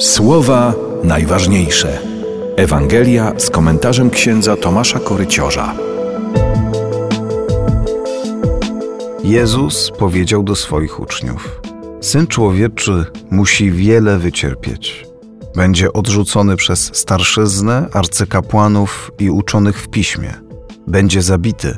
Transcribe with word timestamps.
Słowa 0.00 0.74
najważniejsze. 1.04 1.98
Ewangelia 2.56 3.32
z 3.38 3.50
komentarzem 3.50 4.10
księdza 4.10 4.56
Tomasza 4.56 4.98
Koryciorza. 4.98 5.74
Jezus 9.24 9.90
powiedział 9.98 10.42
do 10.42 10.56
swoich 10.56 11.00
uczniów: 11.00 11.60
Syn 12.00 12.26
człowieczy 12.26 13.04
musi 13.30 13.70
wiele 13.70 14.18
wycierpieć. 14.18 15.06
Będzie 15.56 15.92
odrzucony 15.92 16.56
przez 16.56 16.90
starszyznę, 16.94 17.88
arcykapłanów 17.92 19.12
i 19.18 19.30
uczonych 19.30 19.82
w 19.82 19.88
piśmie. 19.88 20.34
Będzie 20.86 21.22
zabity, 21.22 21.76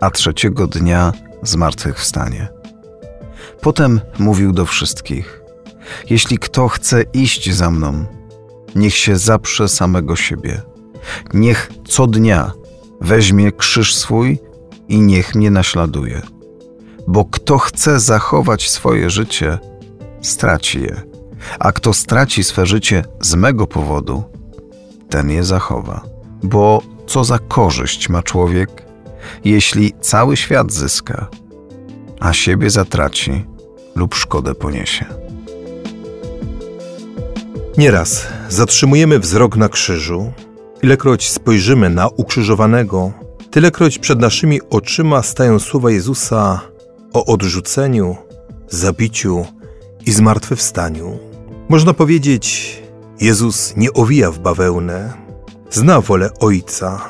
a 0.00 0.10
trzeciego 0.10 0.66
dnia 0.66 1.12
zmartwychwstanie. 1.42 2.48
Potem 3.60 4.00
mówił 4.18 4.52
do 4.52 4.66
wszystkich: 4.66 5.41
jeśli 6.10 6.38
kto 6.38 6.68
chce 6.68 7.02
iść 7.12 7.54
za 7.54 7.70
mną, 7.70 8.04
niech 8.74 8.96
się 8.96 9.16
zaprze 9.16 9.68
samego 9.68 10.16
siebie. 10.16 10.62
Niech 11.34 11.70
co 11.88 12.06
dnia 12.06 12.52
weźmie 13.00 13.52
krzyż 13.52 13.94
swój 13.94 14.38
i 14.88 15.00
niech 15.00 15.34
mnie 15.34 15.50
naśladuje. 15.50 16.22
Bo 17.06 17.24
kto 17.24 17.58
chce 17.58 18.00
zachować 18.00 18.70
swoje 18.70 19.10
życie, 19.10 19.58
straci 20.22 20.82
je, 20.82 21.02
a 21.58 21.72
kto 21.72 21.92
straci 21.92 22.44
swe 22.44 22.66
życie 22.66 23.04
z 23.20 23.34
mego 23.34 23.66
powodu, 23.66 24.22
ten 25.08 25.30
je 25.30 25.44
zachowa. 25.44 26.00
Bo 26.42 26.82
co 27.06 27.24
za 27.24 27.38
korzyść 27.38 28.08
ma 28.08 28.22
człowiek, 28.22 28.86
jeśli 29.44 29.92
cały 30.00 30.36
świat 30.36 30.72
zyska, 30.72 31.28
a 32.20 32.32
siebie 32.32 32.70
zatraci 32.70 33.44
lub 33.94 34.14
szkodę 34.14 34.54
poniesie? 34.54 35.21
Nieraz 37.78 38.26
zatrzymujemy 38.48 39.18
wzrok 39.18 39.56
na 39.56 39.68
krzyżu, 39.68 40.32
ilekroć 40.82 41.30
spojrzymy 41.30 41.90
na 41.90 42.08
ukrzyżowanego, 42.08 43.12
tylekroć 43.50 43.98
przed 43.98 44.20
naszymi 44.20 44.60
oczyma 44.70 45.22
stają 45.22 45.58
słowa 45.58 45.90
Jezusa 45.90 46.60
o 47.12 47.24
odrzuceniu, 47.24 48.16
zabiciu 48.68 49.46
i 50.06 50.12
zmartwychwstaniu. 50.12 51.18
Można 51.68 51.94
powiedzieć, 51.94 52.76
Jezus 53.20 53.74
nie 53.76 53.92
owija 53.92 54.30
w 54.30 54.38
bawełnę, 54.38 55.12
zna 55.70 56.00
wolę 56.00 56.30
Ojca 56.40 57.00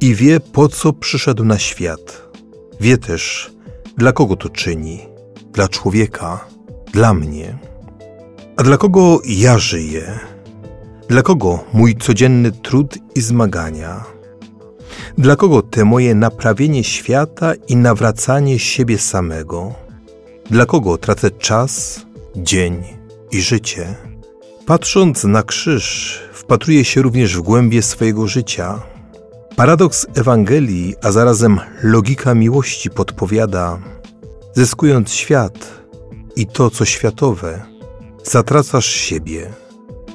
i 0.00 0.14
wie, 0.14 0.40
po 0.40 0.68
co 0.68 0.92
przyszedł 0.92 1.44
na 1.44 1.58
świat. 1.58 2.22
Wie 2.80 2.98
też, 2.98 3.50
dla 3.96 4.12
kogo 4.12 4.36
to 4.36 4.48
czyni 4.48 5.16
dla 5.56 5.68
człowieka, 5.68 6.46
dla 6.92 7.14
mnie. 7.14 7.58
A 8.56 8.62
dla 8.62 8.76
kogo 8.76 9.20
ja 9.24 9.58
żyję? 9.58 10.18
Dla 11.08 11.22
kogo 11.22 11.64
mój 11.72 11.96
codzienny 11.96 12.52
trud 12.52 12.98
i 13.14 13.20
zmagania? 13.20 14.04
Dla 15.18 15.36
kogo 15.36 15.62
te 15.62 15.84
moje 15.84 16.14
naprawienie 16.14 16.84
świata 16.84 17.54
i 17.68 17.76
nawracanie 17.76 18.58
siebie 18.58 18.98
samego? 18.98 19.74
Dla 20.50 20.66
kogo 20.66 20.98
tracę 20.98 21.30
czas, 21.30 22.00
dzień 22.36 22.84
i 23.30 23.42
życie? 23.42 23.94
Patrząc 24.66 25.24
na 25.24 25.42
krzyż, 25.42 26.18
wpatruję 26.32 26.84
się 26.84 27.02
również 27.02 27.36
w 27.36 27.40
głębie 27.40 27.82
swojego 27.82 28.26
życia. 28.26 28.82
Paradoks 29.56 30.06
Ewangelii, 30.14 30.94
a 31.02 31.12
zarazem 31.12 31.60
logika 31.82 32.34
miłości 32.34 32.90
podpowiada: 32.90 33.78
zyskując 34.54 35.12
świat 35.12 35.82
i 36.36 36.46
to, 36.46 36.70
co 36.70 36.84
światowe, 36.84 37.75
zatracasz 38.30 38.86
siebie. 38.86 39.52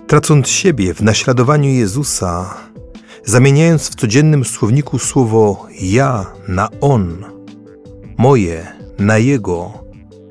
Tracąc 0.07 0.47
siebie 0.47 0.93
w 0.93 1.01
naśladowaniu 1.01 1.69
Jezusa, 1.69 2.57
zamieniając 3.25 3.89
w 3.89 3.95
codziennym 3.95 4.45
słowniku 4.45 4.99
słowo 4.99 5.67
ja 5.81 6.25
na 6.47 6.69
on, 6.81 7.25
moje 8.17 8.67
na 8.99 9.17
jego, 9.17 9.71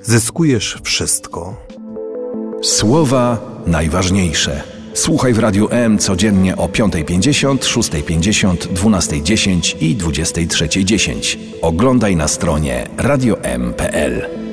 zyskujesz 0.03 0.78
wszystko. 0.82 1.56
Słowa 2.62 3.38
najważniejsze. 3.66 4.62
Słuchaj 4.94 5.34
w 5.34 5.38
Radiu 5.38 5.69
M 5.71 5.99
codziennie 5.99 6.56
o 6.56 6.66
5.50, 6.66 7.59
6.50, 7.59 8.56
12.10 8.56 9.76
i 9.81 9.97
23.10. 9.97 11.37
Oglądaj 11.62 12.16
na 12.16 12.28
stronie 12.28 12.88
radiom.pl. 12.97 14.50